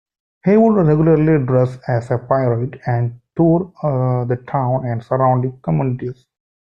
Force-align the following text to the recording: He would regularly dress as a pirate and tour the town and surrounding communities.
He 0.43 0.57
would 0.57 0.77
regularly 0.87 1.45
dress 1.45 1.77
as 1.87 2.09
a 2.09 2.17
pirate 2.17 2.81
and 2.87 3.21
tour 3.37 3.71
the 4.27 4.37
town 4.47 4.83
and 4.87 5.03
surrounding 5.03 5.59
communities. 5.61 6.25